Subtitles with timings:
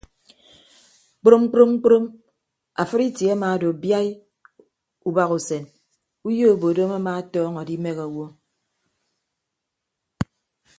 [1.19, 2.05] Kprom kprom kprom
[2.81, 4.19] afịd itie amaado biaii
[5.09, 5.63] ubahasen
[6.27, 8.25] uyo obodom ama atọñọ adimehe owo.